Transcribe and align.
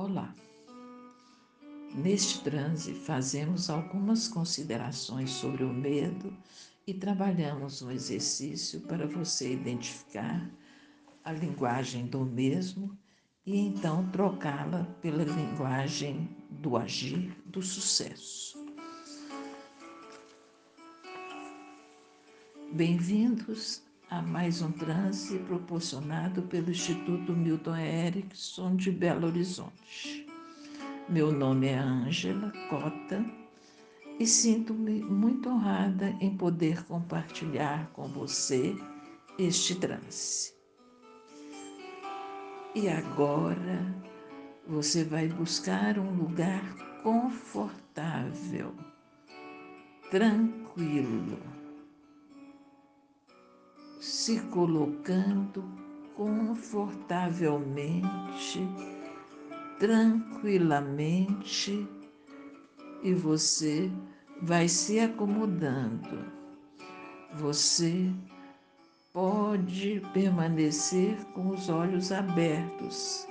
Olá! 0.00 0.32
Neste 1.92 2.44
transe, 2.44 2.94
fazemos 2.94 3.68
algumas 3.68 4.28
considerações 4.28 5.28
sobre 5.28 5.64
o 5.64 5.74
medo 5.74 6.32
e 6.86 6.94
trabalhamos 6.94 7.82
um 7.82 7.90
exercício 7.90 8.80
para 8.82 9.08
você 9.08 9.54
identificar 9.54 10.48
a 11.24 11.32
linguagem 11.32 12.06
do 12.06 12.24
mesmo 12.24 12.96
e 13.44 13.58
então 13.58 14.08
trocá-la 14.10 14.84
pela 15.02 15.24
linguagem 15.24 16.30
do 16.48 16.76
agir 16.76 17.36
do 17.44 17.60
sucesso. 17.60 18.56
Bem-vindos 22.72 23.87
a 24.10 24.22
mais 24.22 24.62
um 24.62 24.72
transe 24.72 25.38
proporcionado 25.40 26.40
pelo 26.42 26.70
Instituto 26.70 27.32
Milton 27.32 27.76
Erickson 27.76 28.74
de 28.74 28.90
Belo 28.90 29.26
Horizonte. 29.26 30.26
Meu 31.08 31.30
nome 31.30 31.66
é 31.66 31.78
Ângela 31.78 32.50
Cota 32.70 33.22
e 34.18 34.26
sinto-me 34.26 35.02
muito 35.02 35.50
honrada 35.50 36.08
em 36.20 36.34
poder 36.34 36.84
compartilhar 36.84 37.90
com 37.92 38.08
você 38.08 38.74
este 39.38 39.74
transe. 39.74 40.54
E 42.74 42.88
agora 42.88 43.94
você 44.66 45.04
vai 45.04 45.28
buscar 45.28 45.98
um 45.98 46.14
lugar 46.14 46.74
confortável, 47.02 48.74
tranquilo 50.10 51.57
se 54.00 54.40
colocando 54.50 55.64
confortavelmente, 56.14 58.60
tranquilamente 59.78 61.88
e 63.02 63.14
você 63.14 63.90
vai 64.42 64.68
se 64.68 65.00
acomodando. 65.00 66.30
Você 67.34 68.12
pode 69.12 70.02
permanecer 70.12 71.16
com 71.34 71.50
os 71.50 71.68
olhos 71.68 72.12
abertos, 72.12 73.26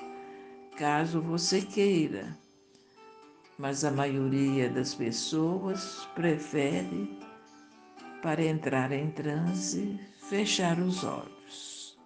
caso 0.78 1.22
você 1.22 1.62
queira, 1.62 2.38
mas 3.58 3.84
a 3.84 3.92
maioria 3.92 4.70
das 4.70 4.94
pessoas 4.94 6.08
prefere, 6.14 7.18
para 8.22 8.44
entrar 8.44 8.92
em 8.92 9.10
transe, 9.12 10.00
fechar 10.30 10.78
os 10.80 11.04
olhos. 11.04 11.98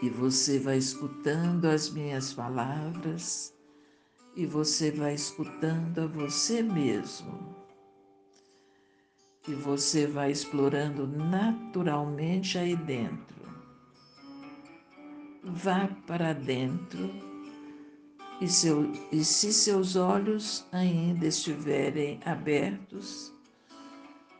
E 0.00 0.08
você 0.08 0.58
vai 0.58 0.78
escutando 0.78 1.64
as 1.64 1.90
minhas 1.90 2.32
palavras 2.32 3.52
e 4.36 4.46
você 4.46 4.90
vai 4.90 5.14
escutando 5.14 6.02
a 6.02 6.06
você 6.06 6.62
mesmo. 6.62 7.56
E 9.48 9.54
você 9.54 10.06
vai 10.06 10.30
explorando 10.30 11.06
naturalmente 11.06 12.56
aí 12.56 12.76
dentro. 12.76 13.34
Vá 15.42 15.88
para 16.06 16.32
dentro 16.32 17.10
e, 18.40 18.48
seu, 18.48 18.90
e 19.12 19.24
se 19.24 19.52
seus 19.52 19.96
olhos 19.96 20.64
ainda 20.72 21.26
estiverem 21.26 22.20
abertos, 22.24 23.33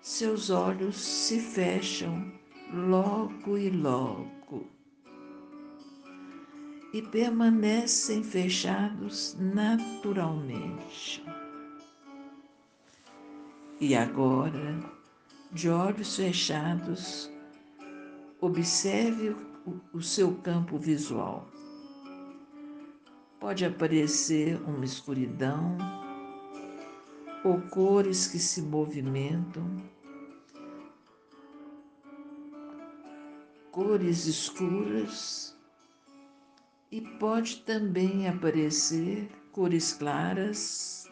seus 0.05 0.50
olhos 0.50 0.97
se 1.00 1.41
fecham 1.41 2.30
logo 2.70 3.56
e 3.56 3.70
logo 3.70 4.69
e 6.92 7.00
permanecem 7.00 8.22
fechados 8.22 9.34
naturalmente. 9.40 11.24
E 13.80 13.96
agora, 13.96 14.78
de 15.51 15.70
olhos 15.70 16.17
fechados, 16.17 17.30
observe 18.42 19.34
o, 19.95 20.02
seu 20.02 20.34
campo 20.34 20.77
visual. 20.77 21.48
Pode 23.40 23.64
aparecer 23.64 24.61
uma 24.68 24.84
escuridão 24.84 25.78
ou 27.42 27.58
cores 27.70 28.27
que 28.27 28.39
se 28.39 28.61
movimentam 28.61 29.95
cores 33.74 34.27
escuras 34.27 35.58
e 36.92 37.01
pode 37.01 37.57
também 37.62 38.29
aparecer 38.29 39.29
cores 39.51 39.92
claras 39.95 41.11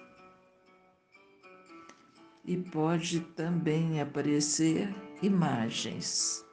e 2.45 2.56
pode 2.56 3.19
também 3.34 4.01
aparecer 4.01 4.89
imagens. 5.21 6.47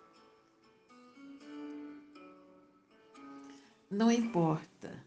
Não 3.87 4.11
importa, 4.11 5.05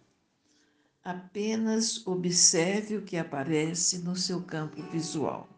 apenas 1.02 2.06
observe 2.06 2.98
o 2.98 3.02
que 3.02 3.16
aparece 3.16 3.98
no 3.98 4.14
seu 4.14 4.40
campo 4.40 4.80
visual. 4.84 5.48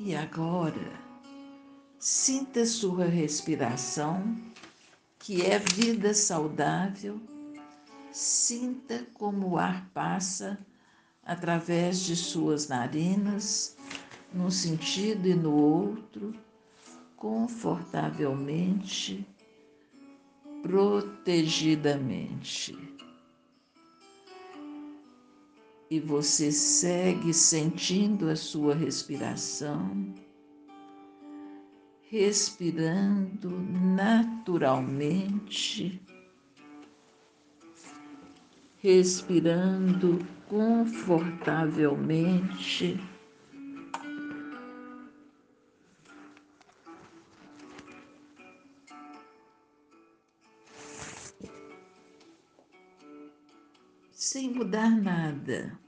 E 0.00 0.16
agora, 0.16 1.01
Sinta 2.04 2.66
sua 2.66 3.04
respiração, 3.04 4.36
que 5.20 5.42
é 5.42 5.60
vida 5.60 6.12
saudável. 6.12 7.20
Sinta 8.10 9.06
como 9.14 9.50
o 9.50 9.56
ar 9.56 9.88
passa 9.94 10.58
através 11.24 12.00
de 12.00 12.16
suas 12.16 12.66
narinas, 12.66 13.76
num 14.34 14.50
sentido 14.50 15.28
e 15.28 15.34
no 15.34 15.54
outro, 15.54 16.34
confortavelmente, 17.16 19.24
protegidamente. 20.60 22.76
E 25.88 26.00
você 26.00 26.50
segue 26.50 27.32
sentindo 27.32 28.28
a 28.28 28.34
sua 28.34 28.74
respiração 28.74 30.12
respirando 32.12 33.48
naturalmente, 33.96 36.00
respirando 38.82 40.18
confortavelmente. 40.46 43.00
Sem 54.12 54.52
mudar 54.52 54.90
nada, 54.90 55.80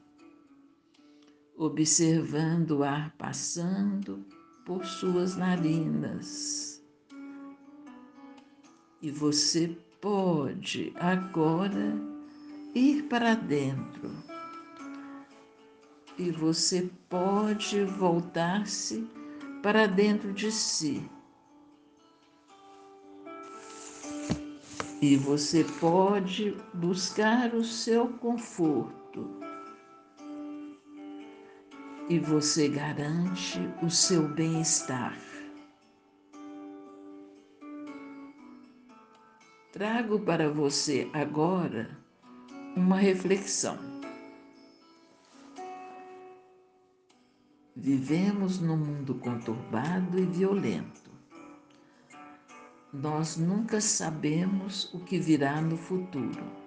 observando 1.55 2.79
o 2.79 2.83
ar 2.83 3.15
passando 3.19 4.25
por 4.65 4.85
suas 4.85 5.37
narinas. 5.37 6.83
E 9.01 9.11
você 9.11 9.77
pode 10.01 10.93
agora 10.97 11.95
ir 12.75 13.03
para 13.05 13.35
dentro. 13.35 14.11
E 16.17 16.31
você 16.31 16.89
pode 17.09 17.85
voltar-se 17.85 19.07
para 19.63 19.87
dentro 19.87 20.33
de 20.33 20.51
si. 20.51 21.03
E 25.03 25.17
você 25.17 25.65
pode 25.81 26.57
buscar 26.73 27.55
o 27.55 27.63
seu 27.63 28.09
conforto 28.09 29.29
e 32.09 32.19
você 32.19 32.69
garante 32.69 33.59
o 33.83 33.89
seu 33.91 34.29
bem-estar. 34.29 35.19
Trago 39.73 40.21
para 40.21 40.51
você 40.51 41.11
agora 41.13 41.99
uma 42.77 42.97
reflexão. 42.97 43.79
Vivemos 47.75 48.61
num 48.61 48.77
mundo 48.77 49.15
conturbado 49.17 50.19
e 50.19 50.27
violento. 50.27 51.11
Nós 52.93 53.37
nunca 53.37 53.81
sabemos 53.81 54.93
o 54.95 55.01
que 55.01 55.19
virá 55.19 55.61
no 55.61 55.77
futuro 55.77 56.64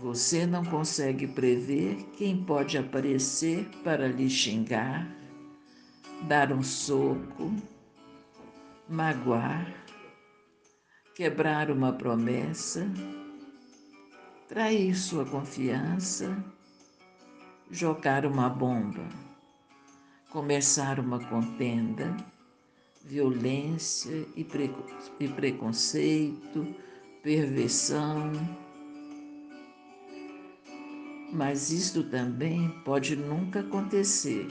você 0.00 0.46
não 0.46 0.64
consegue 0.64 1.26
prever 1.26 1.96
quem 2.16 2.44
pode 2.44 2.78
aparecer 2.78 3.68
para 3.82 4.06
lhe 4.06 4.30
xingar, 4.30 5.08
dar 6.22 6.52
um 6.52 6.62
soco, 6.62 7.52
magoar, 8.88 9.74
quebrar 11.16 11.68
uma 11.68 11.92
promessa, 11.92 12.88
trair 14.48 14.94
sua 14.94 15.24
confiança, 15.24 16.44
jogar 17.68 18.24
uma 18.24 18.48
bomba, 18.48 19.04
começar 20.30 21.00
uma 21.00 21.18
contenda, 21.18 22.16
violência 23.04 24.24
e, 24.36 24.46
e 25.18 25.28
preconceito, 25.28 26.74
perversão. 27.20 28.67
Mas 31.30 31.70
isto 31.70 32.02
também 32.02 32.70
pode 32.84 33.14
nunca 33.14 33.60
acontecer, 33.60 34.48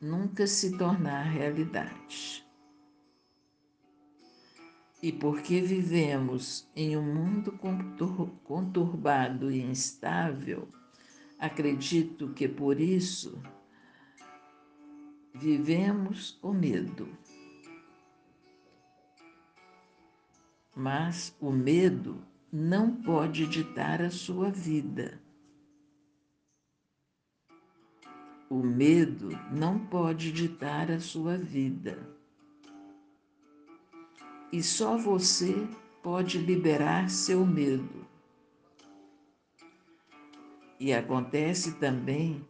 nunca 0.00 0.46
se 0.46 0.78
tornar 0.78 1.22
realidade. 1.22 2.46
E 5.02 5.12
porque 5.12 5.60
vivemos 5.60 6.68
em 6.76 6.96
um 6.96 7.02
mundo 7.02 7.58
conturbado 8.44 9.50
e 9.50 9.60
instável, 9.60 10.68
acredito 11.38 12.32
que 12.34 12.48
por 12.48 12.80
isso 12.80 13.42
vivemos 15.34 16.38
o 16.40 16.52
medo. 16.52 17.08
Mas 20.74 21.36
o 21.40 21.50
medo 21.50 22.24
não 22.52 22.94
pode 23.02 23.46
ditar 23.46 24.00
a 24.00 24.10
sua 24.10 24.50
vida. 24.50 25.20
O 28.50 28.62
medo 28.62 29.28
não 29.52 29.78
pode 29.78 30.32
ditar 30.32 30.90
a 30.90 30.98
sua 30.98 31.36
vida 31.36 31.98
e 34.52 34.62
só 34.62 34.96
você 34.96 35.68
pode 36.02 36.38
liberar 36.38 37.10
seu 37.10 37.44
medo. 37.44 38.06
E 40.80 40.92
acontece 40.92 41.72
também 41.72 42.46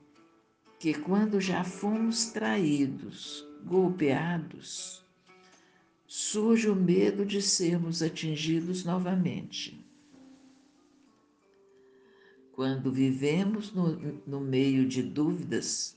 que 0.78 0.94
quando 0.94 1.40
já 1.40 1.64
fomos 1.64 2.26
traídos, 2.26 3.44
golpeados, 3.64 5.04
surge 6.06 6.68
o 6.68 6.76
medo 6.76 7.26
de 7.26 7.42
sermos 7.42 8.02
atingidos 8.02 8.84
novamente. 8.84 9.84
Quando 12.58 12.90
vivemos 12.90 13.72
no, 13.72 14.20
no 14.26 14.40
meio 14.40 14.84
de 14.84 15.00
dúvidas, 15.00 15.96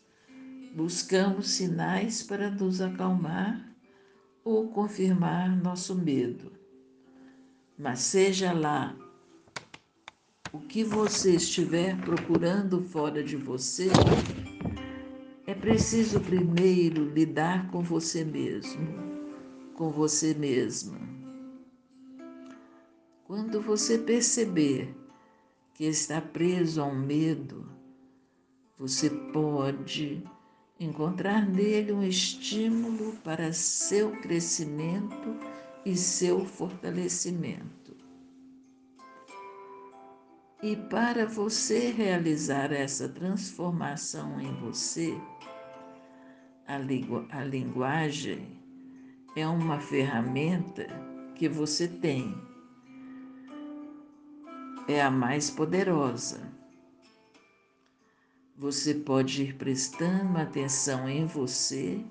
buscamos 0.76 1.50
sinais 1.50 2.22
para 2.22 2.52
nos 2.52 2.82
acalmar 2.82 3.68
ou 4.44 4.68
confirmar 4.68 5.60
nosso 5.60 5.96
medo. 5.96 6.52
Mas 7.76 8.02
seja 8.02 8.54
lá 8.54 8.96
o 10.54 10.60
que 10.60 10.84
você 10.84 11.38
estiver 11.38 12.00
procurando 12.00 12.84
fora 12.84 13.24
de 13.24 13.36
você, 13.36 13.88
é 15.48 15.56
preciso 15.56 16.20
primeiro 16.20 17.10
lidar 17.12 17.72
com 17.72 17.82
você 17.82 18.24
mesmo, 18.24 18.88
com 19.74 19.90
você 19.90 20.36
mesma. 20.36 21.00
Quando 23.24 23.60
você 23.60 23.98
perceber 23.98 25.01
que 25.82 25.88
está 25.88 26.22
preso 26.22 26.80
a 26.80 26.86
um 26.86 26.96
medo, 26.96 27.68
você 28.78 29.10
pode 29.10 30.24
encontrar 30.80 31.50
nele 31.50 31.92
um 31.92 32.04
estímulo 32.04 33.14
para 33.24 33.52
seu 33.52 34.12
crescimento 34.22 35.40
e 35.84 35.96
seu 35.96 36.46
fortalecimento. 36.46 37.98
E 40.62 40.76
para 40.76 41.26
você 41.26 41.90
realizar 41.90 42.72
essa 42.72 43.10
transformação 43.10 44.40
em 44.40 44.54
você, 44.58 45.20
a, 46.68 46.78
lingu 46.78 47.26
a 47.32 47.44
linguagem 47.44 48.56
é 49.36 49.48
uma 49.48 49.80
ferramenta 49.80 50.86
que 51.34 51.50
você 51.50 51.88
tem. 51.88 52.51
É 54.88 55.02
a 55.02 55.12
mais 55.12 55.50
poderosa. 55.50 56.52
Você 58.58 58.94
pode 58.94 59.44
ir 59.44 59.56
prestando 59.56 60.38
atenção 60.38 61.10
em 61.10 61.26
você, 61.26 62.04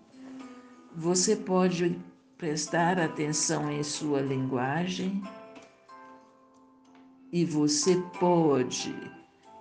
você 0.96 1.36
pode 1.36 2.00
prestar 2.36 2.98
atenção 2.98 3.70
em 3.70 3.82
sua 3.82 4.22
linguagem. 4.22 5.22
E 7.30 7.44
você 7.44 7.96
pode 8.18 8.94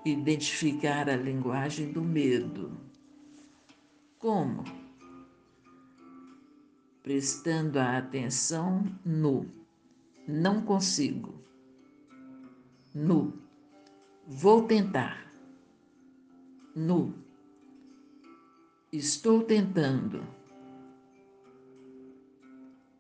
identificar 0.06 1.10
a 1.10 1.16
linguagem 1.16 1.92
do 1.92 2.02
medo. 2.02 2.72
Como? 4.18 4.64
Prestando 7.04 7.80
a 7.80 7.98
atenção 7.98 8.84
no. 9.06 9.46
Não 10.28 10.62
consigo, 10.62 11.34
no 13.00 13.34
vou 14.28 14.64
tentar. 14.64 15.26
No 16.76 17.14
estou 18.92 19.44
tentando. 19.44 20.24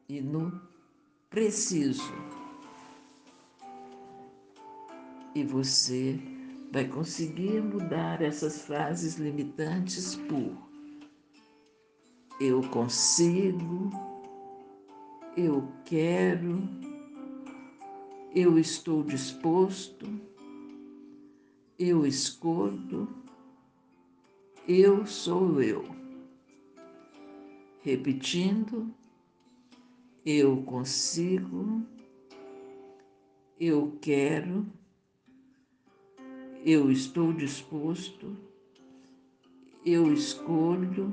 E 0.07 0.21
no 0.21 0.59
preciso. 1.29 2.13
E 5.35 5.43
você 5.43 6.19
vai 6.71 6.87
conseguir 6.87 7.61
mudar 7.61 8.21
essas 8.21 8.63
frases 8.63 9.17
limitantes 9.17 10.15
por 10.15 10.69
eu 12.39 12.61
consigo, 12.69 13.89
eu 15.35 15.67
quero, 15.83 16.57
eu 18.33 18.57
estou 18.59 19.03
disposto, 19.03 20.05
eu 21.77 22.05
escolho 22.05 23.07
eu 24.71 25.03
sou 25.07 25.63
eu. 25.63 25.83
Repetindo, 27.81 28.93
eu 30.23 30.61
consigo, 30.61 31.81
eu 33.59 33.97
quero, 33.99 34.71
eu 36.63 36.91
estou 36.91 37.33
disposto, 37.33 38.37
eu 39.83 40.13
escolho, 40.13 41.11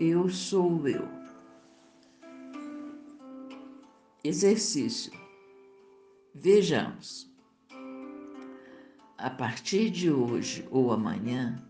eu 0.00 0.28
sou 0.28 0.88
eu. 0.88 1.06
Exercício. 4.24 5.21
Vejamos. 6.42 7.32
A 9.16 9.30
partir 9.30 9.88
de 9.90 10.10
hoje 10.10 10.66
ou 10.70 10.90
amanhã, 10.90 11.62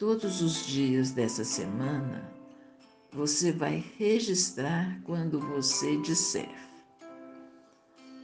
Todos 0.00 0.40
os 0.40 0.66
dias 0.66 1.10
dessa 1.10 1.44
semana, 1.44 2.32
você 3.12 3.52
vai 3.52 3.84
registrar 3.98 4.98
quando 5.04 5.38
você 5.38 5.98
disser: 5.98 6.48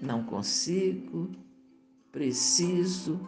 Não 0.01 0.25
consigo, 0.25 1.31
preciso, 2.11 3.21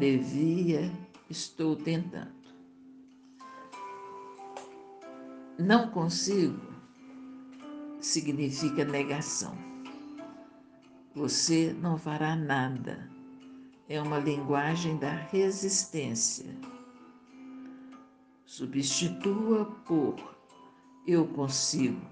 devia, 0.00 0.90
estou 1.30 1.76
tentando. 1.76 2.34
Não 5.56 5.92
consigo 5.92 6.60
significa 8.00 8.84
negação. 8.84 9.69
Você 11.14 11.74
não 11.80 11.98
fará 11.98 12.36
nada. 12.36 13.10
É 13.88 14.00
uma 14.00 14.18
linguagem 14.18 14.96
da 14.96 15.10
resistência 15.10 16.46
Substitua 18.50 19.64
por 19.86 20.16
eu 21.06 21.24
consigo. 21.24 22.04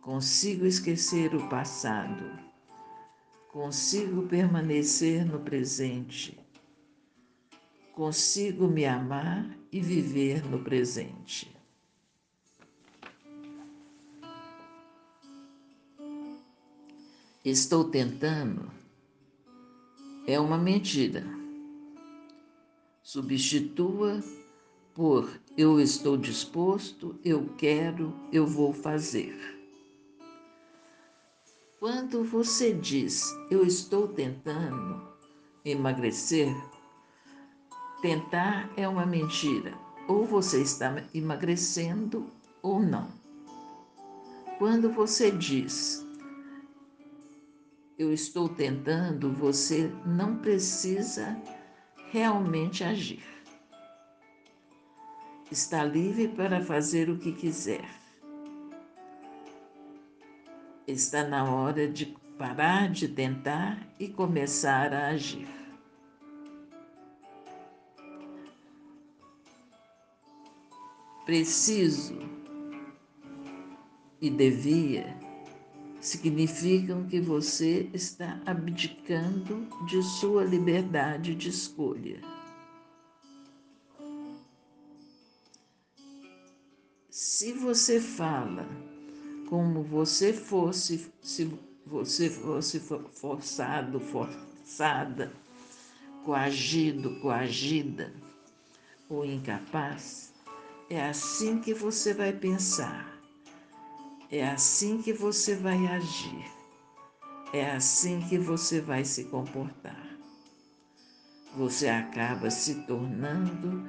Consigo 0.00 0.64
esquecer 0.64 1.34
o 1.34 1.46
passado. 1.50 2.24
Consigo 3.48 4.22
permanecer 4.22 5.26
no 5.26 5.40
presente. 5.40 6.40
Consigo 7.94 8.66
me 8.66 8.86
amar 8.86 9.54
e 9.70 9.78
viver 9.78 10.42
no 10.48 10.64
presente. 10.64 11.54
Estou 17.44 17.82
tentando 17.82 18.70
é 20.28 20.38
uma 20.38 20.56
mentira. 20.56 21.26
Substitua 23.02 24.22
por 24.94 25.28
eu 25.58 25.80
estou 25.80 26.16
disposto, 26.16 27.18
eu 27.24 27.48
quero, 27.58 28.14
eu 28.30 28.46
vou 28.46 28.72
fazer. 28.72 29.36
Quando 31.80 32.22
você 32.22 32.72
diz 32.74 33.36
eu 33.50 33.66
estou 33.66 34.06
tentando 34.06 35.02
emagrecer, 35.64 36.54
tentar 38.02 38.72
é 38.76 38.86
uma 38.86 39.04
mentira. 39.04 39.76
Ou 40.06 40.24
você 40.24 40.62
está 40.62 41.02
emagrecendo 41.12 42.24
ou 42.62 42.80
não. 42.80 43.08
Quando 44.60 44.92
você 44.92 45.32
diz 45.32 46.06
eu 47.98 48.12
estou 48.12 48.48
tentando, 48.48 49.32
você 49.32 49.90
não 50.06 50.36
precisa 50.38 51.40
realmente 52.10 52.82
agir. 52.82 53.22
Está 55.50 55.84
livre 55.84 56.28
para 56.28 56.60
fazer 56.60 57.10
o 57.10 57.18
que 57.18 57.32
quiser. 57.32 57.88
Está 60.86 61.24
na 61.24 61.44
hora 61.44 61.86
de 61.86 62.06
parar 62.38 62.90
de 62.90 63.06
tentar 63.08 63.86
e 64.00 64.08
começar 64.08 64.92
a 64.92 65.08
agir. 65.08 65.46
Preciso 71.24 72.18
e 74.20 74.28
devia 74.28 75.16
significam 76.02 77.06
que 77.06 77.20
você 77.20 77.88
está 77.94 78.40
abdicando 78.44 79.68
de 79.86 80.02
sua 80.02 80.42
liberdade 80.42 81.32
de 81.32 81.48
escolha. 81.48 82.20
Se 87.08 87.52
você 87.52 88.00
fala 88.00 88.66
como 89.48 89.84
você 89.84 90.32
fosse, 90.32 91.08
se 91.22 91.48
você 91.86 92.28
fosse 92.28 92.80
forçado, 93.12 94.00
forçada, 94.00 95.32
coagido, 96.24 97.20
coagida 97.20 98.12
ou 99.08 99.24
incapaz, 99.24 100.32
é 100.90 101.00
assim 101.04 101.60
que 101.60 101.72
você 101.72 102.12
vai 102.12 102.32
pensar 102.32 103.11
é 104.32 104.48
assim 104.48 105.02
que 105.02 105.12
você 105.12 105.54
vai 105.54 105.86
agir. 105.88 106.50
É 107.52 107.70
assim 107.70 108.18
que 108.22 108.38
você 108.38 108.80
vai 108.80 109.04
se 109.04 109.24
comportar. 109.24 110.08
Você 111.54 111.86
acaba 111.86 112.50
se 112.50 112.86
tornando 112.86 113.86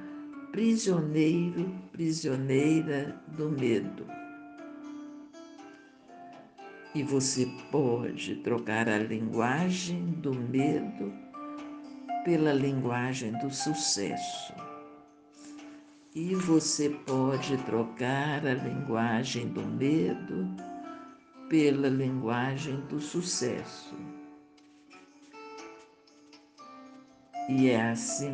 prisioneiro, 0.52 1.74
prisioneira 1.90 3.18
do 3.28 3.48
medo. 3.48 4.06
E 6.94 7.02
você 7.02 7.48
pode 7.72 8.36
trocar 8.36 8.86
a 8.86 8.98
linguagem 8.98 10.04
do 10.20 10.34
medo 10.34 11.10
pela 12.22 12.52
linguagem 12.52 13.32
do 13.38 13.50
sucesso. 13.50 14.52
E 16.16 16.32
você 16.32 16.90
pode 16.90 17.56
trocar 17.64 18.46
a 18.46 18.54
linguagem 18.54 19.48
do 19.48 19.62
medo 19.62 20.46
pela 21.48 21.88
linguagem 21.88 22.80
do 22.82 23.00
sucesso. 23.00 23.96
E 27.48 27.68
é 27.68 27.90
assim 27.90 28.32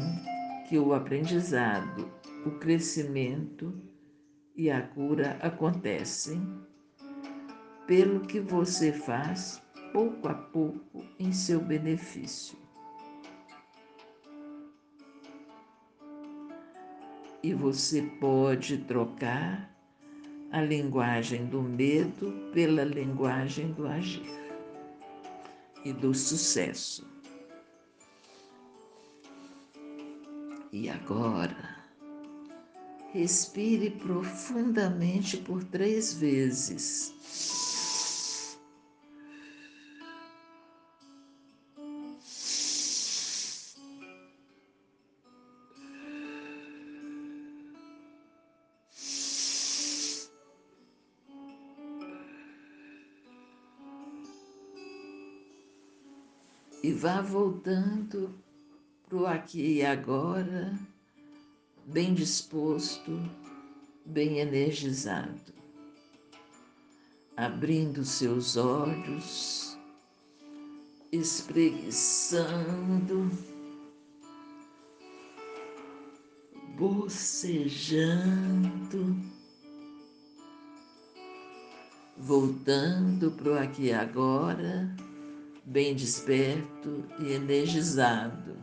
que 0.68 0.78
o 0.78 0.92
aprendizado, 0.92 2.12
o 2.44 2.50
crescimento 2.58 3.75
e 4.54 4.70
a 4.70 4.82
cura 4.82 5.38
acontecem 5.40 6.46
pelo 7.87 8.20
que 8.20 8.40
você 8.40 8.92
faz 8.92 9.62
pouco 9.90 10.28
a 10.28 10.34
pouco 10.34 11.02
em 11.18 11.32
seu 11.32 11.58
benefício. 11.58 12.60
E 17.42 17.54
você 17.54 18.02
pode 18.20 18.78
trocar 18.78 19.70
a 20.50 20.61
linguagem 20.61 21.47
do 21.47 21.62
medo 21.62 22.50
pela 22.52 22.85
linguagem 22.85 23.73
do 23.73 23.87
agir 23.87 24.28
e 25.85 25.92
do 25.92 26.12
sucesso. 26.12 27.09
E 30.73 30.88
agora, 30.88 31.76
respire 33.12 33.90
profundamente 33.90 35.37
por 35.37 35.64
três 35.64 36.14
vezes. 36.14 37.12
E 56.82 56.92
vá 56.92 57.20
voltando 57.20 58.34
para 59.06 59.18
o 59.18 59.26
aqui 59.26 59.76
e 59.76 59.84
agora, 59.84 60.72
bem 61.84 62.14
disposto, 62.14 63.20
bem 64.06 64.38
energizado, 64.38 65.52
abrindo 67.37 68.02
seus 68.02 68.56
olhos, 68.56 69.76
espreguiçando, 71.12 73.30
bocejando, 76.78 78.18
voltando 82.16 83.30
para 83.32 83.50
o 83.50 83.58
aqui 83.58 83.87
e 83.87 83.92
agora 83.92 85.10
bem 85.64 85.95
desperto 85.95 87.05
e 87.19 87.33
energizado. 87.33 88.57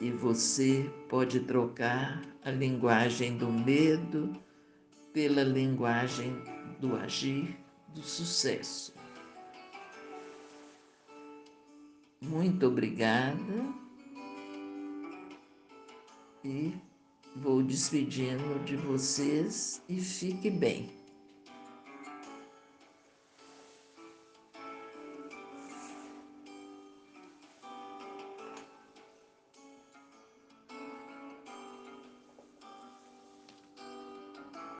E 0.00 0.10
você 0.10 0.88
pode 1.08 1.40
trocar 1.40 2.22
a 2.44 2.50
linguagem 2.50 3.36
do 3.36 3.50
medo 3.50 4.32
pela 5.12 5.42
linguagem 5.42 6.32
do 6.80 6.94
agir, 6.96 7.58
do 7.88 8.02
sucesso. 8.02 8.94
Muito 12.20 12.66
obrigada 12.66 13.74
e 16.44 16.74
vou 17.36 17.62
despedindo 17.62 18.64
de 18.64 18.76
vocês 18.76 19.82
e 19.88 20.00
fique 20.00 20.50
bem. 20.50 20.97